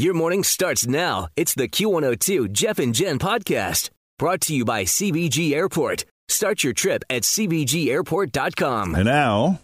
[0.00, 1.28] Your morning starts now.
[1.36, 6.06] It's the Q102 Jeff and Jen podcast brought to you by CVG Airport.
[6.26, 8.94] Start your trip at CVGAirport.com.
[8.94, 9.60] And now,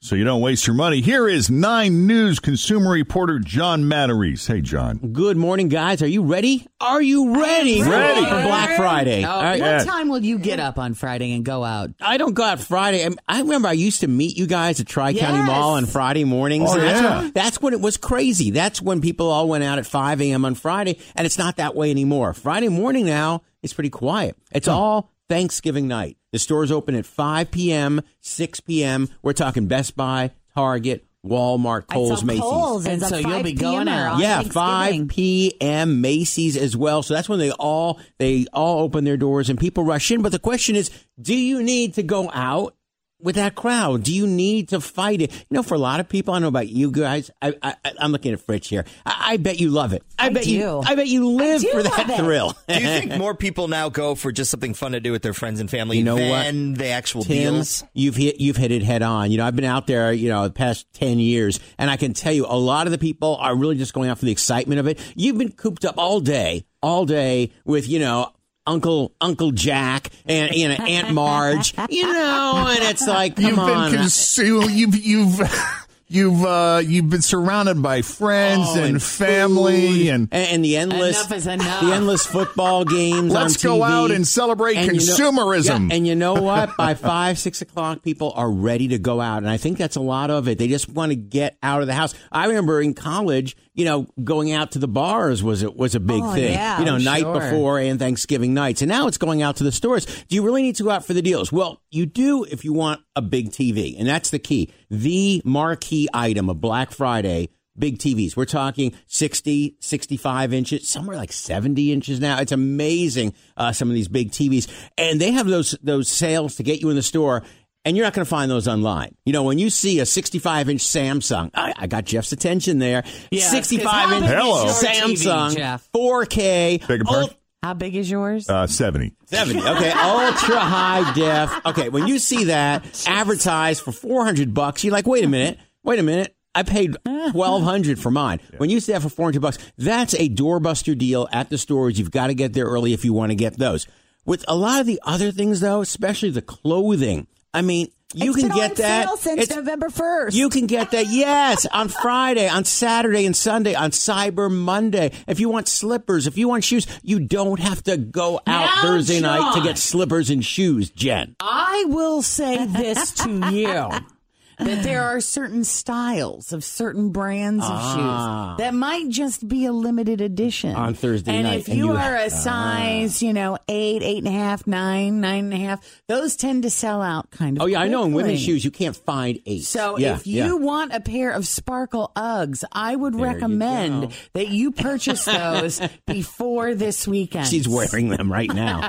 [0.00, 4.46] so you don't waste your money, here is Nine News consumer reporter John Matarese.
[4.46, 4.98] Hey, John.
[5.12, 6.02] Good morning, guys.
[6.02, 6.66] Are you ready?
[6.80, 7.82] Are you ready?
[7.82, 8.20] Ready.
[8.24, 9.24] for Black Friday?
[9.24, 9.60] Oh, All right.
[9.60, 9.84] what Yeah.
[9.84, 11.90] time will you get up on Friday and go out?
[12.00, 13.04] I don't go out Friday.
[13.04, 15.46] I- I remember I used to meet you guys at Tri County Yes.
[15.48, 16.70] Mall on Friday mornings.
[16.70, 17.18] Oh, And that's, yeah.
[17.22, 18.50] when, that's when it was crazy.
[18.52, 20.44] That's when people all went out at 5 a.m.
[20.44, 22.34] on Friday, and it's not that way anymore.
[22.34, 24.36] Friday morning now is pretty quiet.
[24.52, 26.17] It's all Thanksgiving night.
[26.32, 29.08] The stores open at 5 p.m., 6 p.m.
[29.22, 32.42] We're talking Best Buy, Target, Walmart, Kohl's, Macy's.
[32.42, 34.20] Kohl's And so you'll be going PM-er out.
[34.20, 36.00] Yeah, 5 p.m.
[36.00, 37.02] Macy's as well.
[37.02, 40.22] So that's when they all they all open their doors and people rush in.
[40.22, 42.74] But the question is, do you need to go out
[43.20, 44.02] with that crowd?
[44.04, 45.32] Do you need to fight it?
[45.32, 47.30] You know, for a lot of people, I don't know about you guys.
[47.42, 48.84] I, I, I'm looking at Fritz here.
[49.04, 50.02] I, I bet you love it.
[50.18, 50.60] I, I bet you.
[50.60, 50.82] do.
[50.84, 52.54] I bet you live for that thrill.
[52.68, 55.34] Do you think more people now go for just something fun to do with their
[55.34, 56.44] friends and family You know what?
[56.44, 57.84] than the actual Tim, deals?
[57.92, 59.30] you've hit you've hit it head on.
[59.30, 62.12] You know, I've been out there, you know, the past ten years, and I can
[62.14, 64.80] tell you, a lot of the people are really just going out for the excitement
[64.80, 64.98] of it.
[65.16, 68.32] You've been cooped up all day, all day with you know.
[68.68, 73.58] Uncle Uncle Jack and you know Aunt Marge, you know, and it's like, come You've
[73.58, 74.70] on, been consumed.
[74.70, 75.40] You've you've
[76.08, 80.76] you've uh, you've been surrounded by friends Oh, and, and family, and and, and the
[80.76, 81.80] endless, Enough enough.
[81.80, 83.32] the endless football games.
[83.32, 83.90] Let's on go TV.
[83.90, 85.88] out and celebrate you know- consumerism.
[85.90, 86.76] yeah, and you know what?
[86.76, 90.00] By five, six o'clock, people are ready to go out, and I think that's a
[90.00, 90.58] lot of it.
[90.58, 92.14] They just want to get out of the house.
[92.32, 96.00] I remember in college, you know, going out to the bars was a, was a
[96.00, 96.52] big Oh, thing.
[96.52, 96.80] yeah.
[96.80, 97.40] you know, Oh, night sure.
[97.40, 100.04] before and Thanksgiving nights, and now it's going out to the stores.
[100.28, 101.52] Do you really need to go out for the deals?
[101.52, 104.70] Well, you do if you want a big TV, and that's the key.
[104.90, 107.48] The marquee item of Black Friday
[107.78, 108.36] big TVs.
[108.36, 112.40] We're talking 60, 65 inches, somewhere like 70 inches now.
[112.40, 114.66] It's amazing, uh, some of these big TVs.
[114.98, 117.44] And they have those, those sales to get you in the store.
[117.88, 119.14] And you're not going to find those online.
[119.24, 123.02] You know, when you see a 65 inch Samsung, I, I got Jeff's attention there.
[123.30, 124.66] Yeah, 65 'cause how inch Hello.
[124.66, 126.86] Samsung, TV, 4K.
[126.86, 127.30] Beg your pardon?
[127.62, 128.46] How big is yours?
[128.50, 129.14] uh, seventy.
[129.24, 129.60] 70.
[129.60, 131.50] Okay, ultra high def.
[131.64, 135.98] Okay, when you see that advertised for 400 bucks, you're like, wait a minute, wait
[135.98, 136.36] a minute.
[136.54, 138.40] I paid 1200 for mine.
[138.58, 141.98] When you see that for 400 bucks, that's a doorbuster deal at the stores.
[141.98, 143.86] You've got to get there early if you want to get those.
[144.26, 147.26] With a lot of the other things though, especially the clothing,
[147.58, 149.18] I mean, you It's can get that.
[149.18, 150.32] since It's- November 1st.
[150.32, 155.10] you can get that, yes, on Friday, on Saturday, and Sunday, on Cyber Monday.
[155.26, 158.82] If you want slippers, if you want shoes, you don't have to go out Now,
[158.82, 161.34] Thursday night to get slippers and shoes, Jen.
[161.40, 163.90] I will say this to you.
[164.58, 168.54] That there are certain styles of certain brands of Ah.
[168.56, 171.86] shoes that might just be a limited edition On Thursday and night, if and you,
[171.92, 175.56] you- are a size, you know, eight, eight and a half, nine, nine and a
[175.58, 177.62] half, those tend to sell out kind of.
[177.62, 179.64] Oh, yeah, I know in women's shoes, you can't find eight.
[179.64, 180.52] So Yeah, if you yeah.
[180.54, 184.10] want a pair of sparkle Uggs, I would There recommend go.
[184.34, 187.46] that you purchase those before this weekend.
[187.46, 188.88] She's wearing them right now.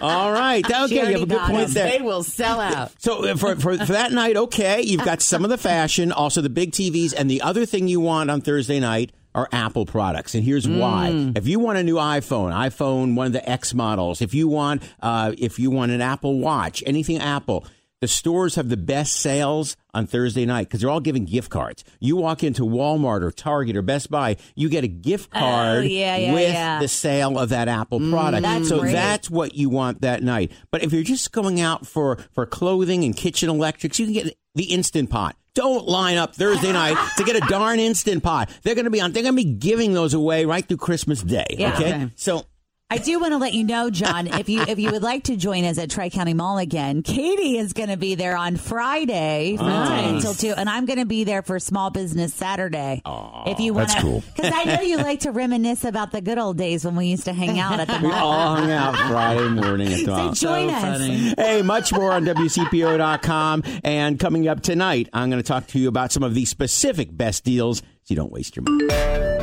[0.00, 0.64] All right.
[0.80, 1.74] Okay, you have a good point them.
[1.74, 1.98] there.
[1.98, 2.92] They will sell out.
[2.98, 6.40] So uh, for, for for that night, okay, you've got some of the fashion, also
[6.40, 10.34] the big TVs, and the other thing you want on Thursday night are Apple products,
[10.34, 11.32] and here's why.
[11.36, 14.82] If you want a new iPhone, iPhone one of the X models, if you want
[15.00, 17.64] uh, if you want an Apple Watch, anything Apple.
[18.00, 21.84] The stores have the best sales on Thursday night because they're all giving gift cards.
[22.00, 26.16] You walk into Walmart or Target or Best Buy, you get a gift card yeah,
[26.16, 26.80] yeah, with yeah.
[26.80, 28.42] the sale of that Apple product.
[28.42, 28.92] that's so great.
[28.92, 30.50] that's what you want that night.
[30.70, 34.34] But if you're just going out for, for clothing and kitchen electrics, you can get
[34.54, 35.36] the Instant Pot.
[35.54, 38.50] Don't line up Thursday night to get a darn Instant Pot.
[38.62, 39.12] They're going to be on.
[39.12, 41.46] They're going to be giving those away right through Christmas Day.
[41.58, 41.74] Yeah.
[41.74, 42.10] Okay, Okay.
[42.16, 42.44] so
[42.92, 45.36] I do want to let you know, John, if you if you would like to
[45.36, 49.56] join us at Tri County Mall again, Katie is going to be there on Friday
[49.56, 53.00] from ten until two, and I'm going to be there for Small Business Saturday.
[53.46, 54.24] if you want that's cool.
[54.34, 57.26] because I know you like to reminisce about the good old days when we used
[57.26, 58.10] to hang out at the mall.
[58.10, 60.32] we all hung out Friday morning at the So mall.
[60.32, 60.82] join So us.
[60.82, 61.34] funny.
[61.38, 63.62] Hey, much more on WCPO.com.
[63.84, 67.16] And coming up tonight, I'm going to talk to you about some of the specific
[67.16, 69.39] best deals so you don't waste your money.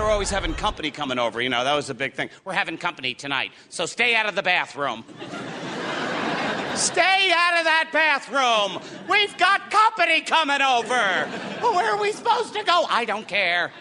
[0.00, 1.42] Were always having company coming over.
[1.42, 2.30] You know, that was a big thing.
[2.46, 5.04] We're having company tonight, so stay out of the bathroom.
[6.74, 8.82] stay out of that bathroom.
[9.10, 11.26] We've got company coming over.
[11.60, 12.86] Where are we supposed to go?
[12.88, 13.72] I don't care.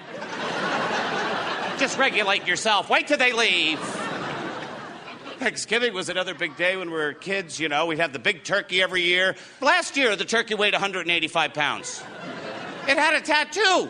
[1.80, 2.89] Just regulate yourself.
[2.89, 3.80] Wait till they leave.
[5.39, 7.62] Thanksgiving was another big day when we were kids.
[7.62, 9.38] You know, we'd have the big turkey every year.
[9.62, 12.04] Last year, the turkey weighed 185 pounds.
[12.89, 13.89] It had a tattoo.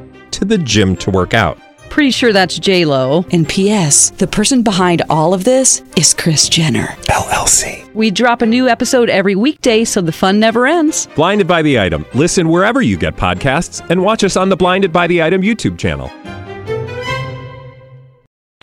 [0.31, 1.57] to the gym to work out.
[1.89, 3.25] Pretty sure that's J Lo.
[3.31, 4.11] And P.S.
[4.11, 7.93] The person behind all of this is Kris Jenner LLC.
[7.93, 11.07] We drop a new episode every weekday, so the fun never ends.
[11.15, 12.05] Blinded by the item.
[12.13, 15.77] Listen wherever you get podcasts, and watch us on the Blinded by the Item YouTube
[15.77, 16.09] channel.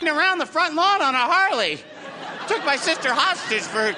[0.02, 1.78] Around the front lawn on a Harley.
[2.48, 3.94] Took my sister hostage for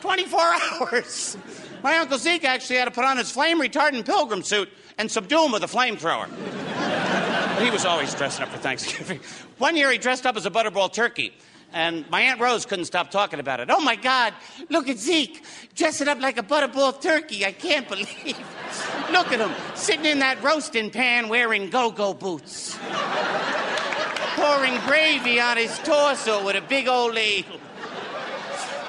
[0.00, 0.40] 24
[0.80, 1.36] hours.
[1.82, 5.44] My Uncle Zeke actually had to put on his flame retardant pilgrim suit and subdue
[5.44, 6.28] him with a flamethrower.
[7.60, 9.20] He was always dressing up for Thanksgiving.
[9.58, 11.34] One year he dressed up as a butterball turkey.
[11.74, 13.68] And my Aunt Rose couldn't stop talking about it.
[13.70, 14.32] Oh my God,
[14.70, 17.44] look at Zeke dressing up like a butterball turkey.
[17.44, 18.08] I can't believe.
[19.12, 22.78] Look at him sitting in that roasting pan wearing go go boots,
[24.36, 27.60] pouring gravy on his torso with a big old ladle.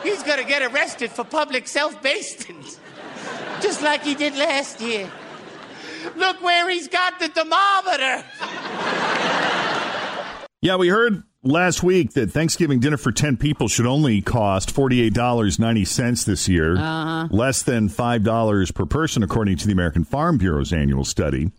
[0.03, 2.63] He's gonna get arrested for public self basting,
[3.61, 5.11] just like he did last year.
[6.15, 8.23] Look where he's got the thermometer.
[10.63, 16.25] Yeah, we heard last week that Thanksgiving dinner for 10 people should only cost $48.90
[16.25, 17.27] this year, Uh-huh.
[17.31, 21.51] less than $5 per person, according to the American Farm Bureau's annual study.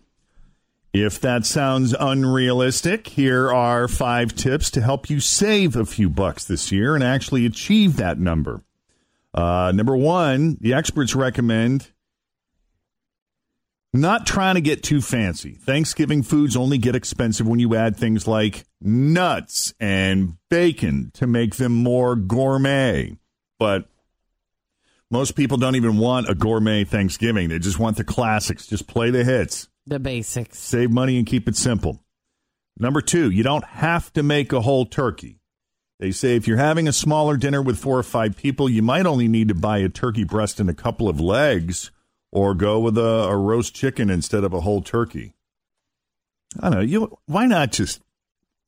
[0.93, 6.45] If that sounds unrealistic, here are five tips to help you save a few bucks
[6.45, 8.61] this year and actually achieve that number.
[9.33, 11.89] Uh, number one, the experts recommend
[13.93, 15.51] not trying to get too fancy.
[15.51, 21.55] Thanksgiving foods only get expensive when you add things like nuts and bacon to make
[21.55, 23.15] them more gourmet.
[23.59, 23.87] But
[25.11, 27.49] most people don't even want a gourmet Thanksgiving.
[27.49, 28.65] They just want the classics.
[28.65, 29.69] Just play the hits.
[29.85, 30.57] The basics.
[30.57, 32.03] Save money and keep it simple.
[32.79, 35.39] Number two, you don't have to make a whole turkey.
[35.99, 39.05] They say if you're having a smaller dinner with four or five people, you might
[39.05, 41.91] only need to buy a turkey breast and a couple of legs
[42.33, 45.35] or go with a, a roast chicken instead of a whole turkey.
[46.59, 46.83] I don't know.
[46.83, 48.01] You why not just?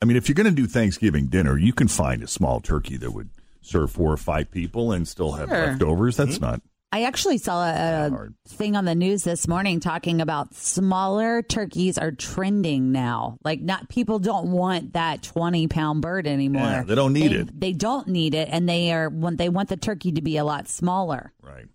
[0.02, 2.98] I mean, if you're going to do Thanksgiving dinner, you can find a small turkey
[2.98, 3.30] that would
[3.62, 5.68] serve four or five people and still have Sure.
[5.68, 6.16] leftovers.
[6.16, 6.46] That's mm-hmm.
[6.46, 6.62] not.
[6.92, 11.98] I actually saw a, a thing on the news this morning talking about smaller turkeys
[11.98, 13.38] are trending now.
[13.44, 16.62] Like, not people don't want that twenty pound bird anymore.
[16.62, 17.60] Yeah, they don't need They- it.
[17.60, 20.44] They don't need it, and they are want they want the turkey to be a
[20.46, 21.34] lot smaller.
[21.42, 21.66] Right.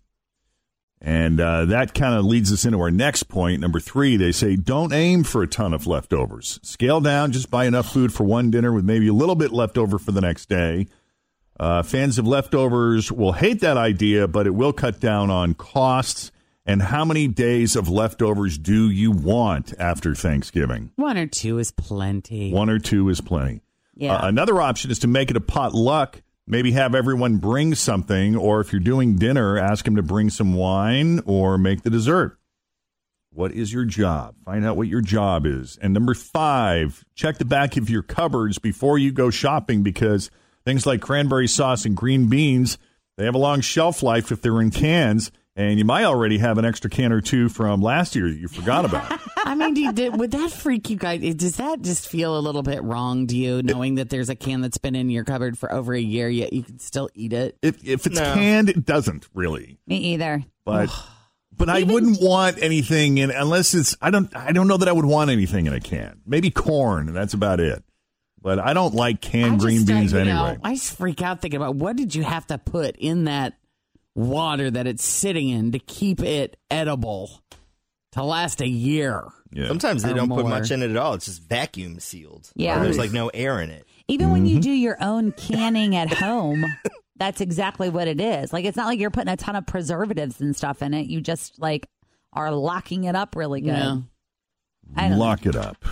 [1.03, 3.59] And uh, that kind of leads us into our next point.
[3.59, 6.59] Number three, they say don't aim for a ton of leftovers.
[6.61, 9.79] Scale down, just buy enough food for one dinner with maybe a little bit left
[9.79, 10.85] over for the next day.
[11.59, 16.31] Uh, fans of leftovers will hate that idea, but it will cut down on costs.
[16.67, 20.91] And how many days of leftovers do you want after Thanksgiving?
[20.95, 22.51] One or two is plenty.
[22.51, 23.61] One or two is plenty.
[23.95, 24.17] Yeah.
[24.17, 26.21] Uh, another option is to make it a potluck.
[26.47, 30.53] Maybe have everyone bring something, or if you're doing dinner, ask them to bring some
[30.53, 32.37] wine or make the dessert.
[33.33, 34.35] What is your job?
[34.43, 35.77] Find out what your job is.
[35.81, 40.29] And number five, check the back of your cupboards before you go shopping because
[40.65, 42.77] things like cranberry sauce and green beans,
[43.17, 45.31] they have a long shelf life if they're in cans.
[45.55, 48.47] And you might already have an extra can or two from last year that you
[48.47, 49.19] forgot about.
[49.45, 51.35] I mean, do you, did, would that freak you guys?
[51.35, 54.61] Does that just feel a little bit wrong to you, knowing that there's a can
[54.61, 57.57] that's been in your cupboard for over a year, yet you can still eat it?
[57.61, 58.33] If, if it's No.
[58.33, 59.77] canned, it doesn't really.
[59.87, 60.43] Me either.
[60.63, 60.89] but
[61.57, 64.93] but I wouldn't want anything in unless it's I don't I don't know that I
[64.93, 66.21] would want anything in a can.
[66.25, 67.83] Maybe corn, and that's about it.
[68.41, 70.33] But I don't like canned I green beans anyway.
[70.33, 73.53] know, I just freak out thinking about what did you have to put in that
[74.15, 77.41] water that it's sitting in to keep it edible
[78.13, 79.25] to last a year.
[79.67, 81.13] Sometimes they Or don't put much in it at all.
[81.13, 82.49] It's just vacuum sealed.
[82.55, 82.79] Yeah.
[82.79, 83.85] Or there's like no air in it.
[84.07, 84.55] Even when Mm-hmm.
[84.55, 86.65] you do your own canning at home,
[87.17, 88.51] that's exactly what it is.
[88.53, 91.07] Like it's not like you're putting a ton of preservatives and stuff in it.
[91.07, 91.87] You just like
[92.33, 93.67] are locking it up really good.
[93.69, 93.97] Yeah.
[94.95, 95.17] I don't know.
[95.17, 95.83] Lock it up.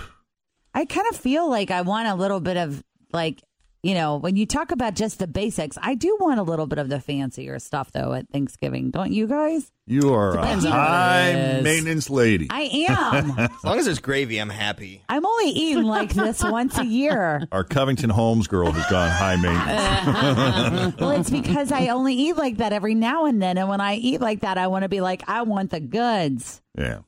[0.73, 3.41] I kind of feel like I want a little bit of like,
[3.81, 6.79] you know, when you talk about just the basics, I do want a little bit
[6.79, 8.91] of the fancier stuff though at Thanksgiving.
[8.91, 9.71] Don't you guys?
[9.88, 12.48] You are Depends a on what it high maintenance lady.
[12.50, 13.31] I am.
[13.39, 15.03] As long as there's gravy, I'm happy.
[15.07, 17.48] I'm only eating like this once a year.
[17.51, 20.95] Our Covington Holmes girl has gone high maintenance.
[21.00, 23.57] Well, it's because I only eat like that every now and then.
[23.57, 26.62] And when I eat like that, I want to be like, I want the goods.
[26.77, 27.00] yeah.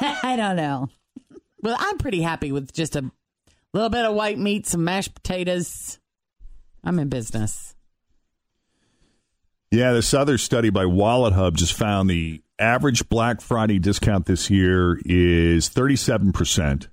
[0.00, 0.88] I don't know.
[1.62, 3.10] Well, I'm pretty happy with just a
[3.74, 5.98] little bit of white meat, some mashed potatoes.
[6.82, 7.74] I'm in business.
[9.70, 14.48] Yeah, this other study by Wallet Hub just found the average Black Friday discount this
[14.48, 16.88] year is 37%.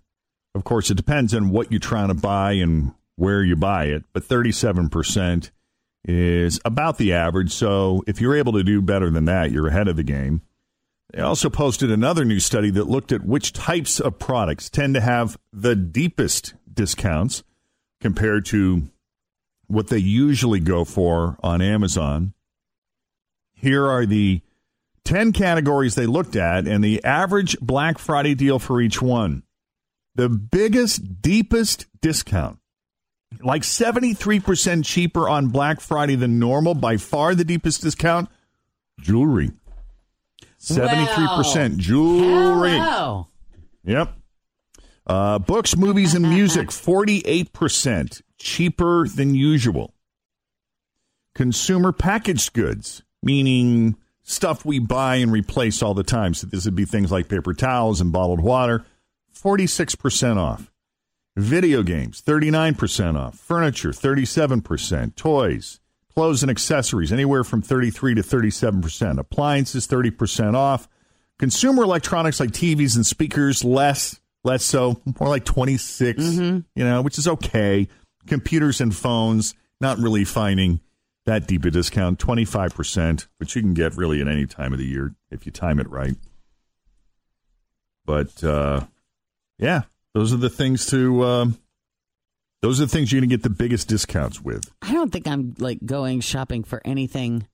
[0.56, 4.04] Of course, it depends on what you're trying to buy and where you buy it,
[4.14, 5.52] but 37%
[6.06, 7.52] is about the average.
[7.52, 10.42] So if you're able to do better than that, you're ahead of the game.
[11.14, 15.02] They also posted another new study that looked at which types of products tend to
[15.02, 17.44] have the deepest discounts
[18.00, 18.90] compared to
[19.68, 22.34] what they usually go for on Amazon.
[23.54, 24.42] Here are the
[25.06, 29.44] 10 categories they looked at and the average Black Friday deal for each one.
[30.16, 32.60] The biggest, deepest discount,
[33.42, 38.30] like 73% cheaper on Black Friday than normal, by far the deepest discount,
[39.00, 39.52] jewelry.
[40.60, 42.72] 73% jewelry.
[42.72, 43.28] Hello.
[43.84, 44.14] Yep.
[45.12, 49.94] Uh, books, movies, and music, 48% cheaper than usual.
[51.36, 56.34] Consumer packaged goods, meaning stuff we buy and replace all the time.
[56.34, 58.86] So this would be things like paper towels and bottled water,
[59.36, 60.72] 46% off.
[61.36, 63.38] Video games, 39% off.
[63.38, 65.18] Furniture, 37%.
[65.18, 65.82] Toys,
[66.14, 69.20] clothes and accessories, anywhere from 33 to 37%.
[69.20, 70.88] Appliances, 30% off.
[71.38, 77.18] Consumer electronics like TVs and speakers, less, less so, more like 26, you know, which
[77.18, 77.88] is okay.
[78.28, 80.80] Computers and phones, not really finding
[81.26, 84.86] that deep a discount, 25%, which you can get really at any time of the
[84.86, 86.16] year if you time it right.
[88.06, 88.86] But, uh,
[89.60, 89.84] yeah,
[90.14, 91.60] those are the things to, um,
[92.62, 94.72] those are the things you're going to get the biggest discounts with.
[94.82, 97.48] I don't think I'm like going shopping for anything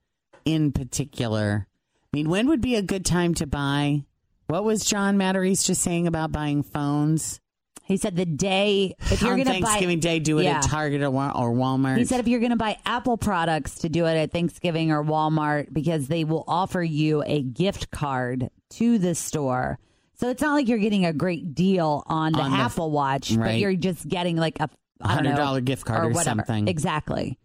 [0.45, 1.67] in particular.
[1.69, 4.03] I mean, when would be a good time to buy?
[4.47, 7.39] What was John Matarese just saying about buying phones?
[7.83, 10.57] He said the day if you're on going to buy Thanksgiving Day, do it Yeah.
[10.57, 11.97] at Target or, or Walmart.
[11.97, 15.03] He said if you're going to buy Apple products to do it at Thanksgiving or
[15.03, 19.79] Walmart because they will offer you a gift card to the store.
[20.15, 23.37] So it's not like you're getting a great deal on the On the- Apple Watch,
[23.37, 24.69] but you're just getting like a
[25.03, 26.39] $100 gift card or whatever.
[26.45, 26.67] something.
[26.67, 27.37] Exactly.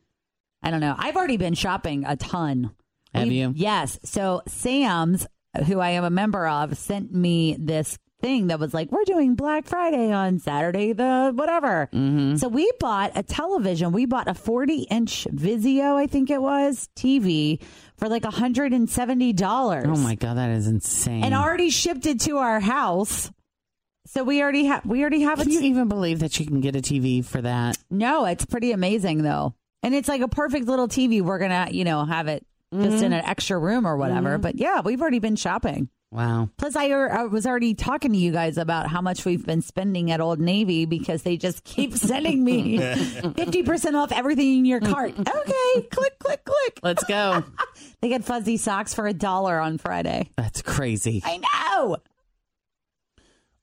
[0.62, 0.94] I don't know.
[0.98, 2.72] I've already been shopping a ton.
[3.14, 3.52] Have We- you?
[3.54, 3.98] Yes.
[4.04, 5.26] So Sam's,
[5.66, 9.34] who I am a member of, sent me this thing that was like, we're doing
[9.34, 11.88] Black Friday on Saturday, the whatever.
[11.92, 12.36] Mm-hmm.
[12.36, 13.92] So we bought a television.
[13.92, 17.60] We bought a 40 inch Vizio, I think it was, TV
[17.96, 19.86] for like $170.
[19.86, 21.24] oh my god, that is insane!
[21.24, 23.30] And already shipped it to our house.
[24.06, 26.74] So we already have we already have can you even believe that you can get
[26.74, 27.78] a TV for that?
[27.90, 29.54] No, it's pretty amazing though.
[29.82, 31.22] And it's like a perfect little TV.
[31.22, 34.38] We're going to, you know, have it just in an extra room or whatever.
[34.38, 35.88] But yeah, we've already been shopping.
[36.12, 36.50] Wow.
[36.58, 40.10] Plus, I, I was already talking to you guys about how much we've been spending
[40.10, 45.14] at Old Navy because they just keep sending me 50% off everything in your cart.
[45.18, 46.80] Okay, click, click, click.
[46.82, 47.44] Let's go.
[48.02, 50.28] They get fuzzy socks for a dollar on Friday.
[50.36, 51.22] That's crazy.
[51.24, 51.96] I know.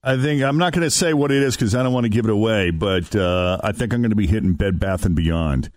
[0.02, 2.10] I think I'm not going to say what it is because I don't want to
[2.10, 5.14] give it away, but uh, I think I'm going to be hitting Bed Bath and
[5.16, 5.70] Beyond.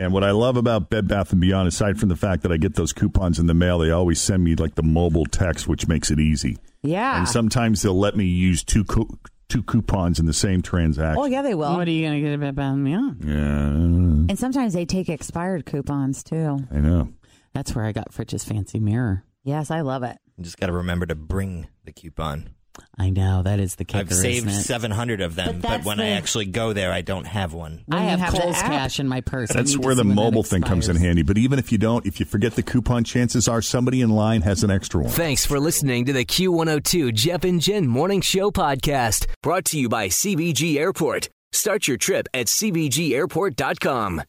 [0.00, 2.56] And what I love about Bed Bath and Beyond, aside from the fact that I
[2.56, 5.86] get those coupons in the mail, they always send me like the mobile text, which
[5.88, 6.56] makes it easy.
[6.82, 7.18] Yeah.
[7.18, 9.18] And sometimes they'll let me use two co-
[9.50, 11.20] two coupons in the same transaction.
[11.22, 11.76] Oh, yeah, they will.
[11.76, 13.18] What are you going to get about Bed me on?
[13.22, 16.58] Yeah, And sometimes they take expired coupons too.
[16.72, 17.12] I know.
[17.52, 19.24] That's where I got Fritch's fancy mirror.
[19.42, 20.16] Yes, I love it.
[20.38, 22.54] You just got to remember to bring the coupon.
[22.98, 24.00] I know that is the kicker.
[24.00, 27.26] I've saved 700 of them, But but, when the- I actually go there, I don't
[27.26, 27.84] have one.
[27.90, 29.48] I have, have Kohl's cash in my purse.
[29.50, 31.22] That's where the see when that mobile thing comes in handy.
[31.22, 34.42] But even if you don't, if you forget the coupon, chances are somebody in line
[34.42, 35.10] has an extra one.
[35.10, 39.88] Thanks for listening to the Q102 Jeff and Jen Morning Show podcast, brought to you
[39.88, 41.28] by CVG Airport.
[41.52, 44.22] Start your trip at CVGAirport.com.